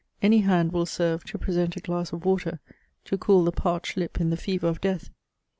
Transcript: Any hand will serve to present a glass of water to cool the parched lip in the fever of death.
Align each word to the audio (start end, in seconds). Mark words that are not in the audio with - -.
Any 0.19 0.39
hand 0.39 0.71
will 0.71 0.87
serve 0.87 1.25
to 1.25 1.37
present 1.37 1.75
a 1.77 1.79
glass 1.79 2.11
of 2.11 2.25
water 2.25 2.59
to 3.05 3.19
cool 3.19 3.43
the 3.43 3.51
parched 3.51 3.97
lip 3.97 4.19
in 4.19 4.31
the 4.31 4.35
fever 4.35 4.67
of 4.67 4.81
death. 4.81 5.11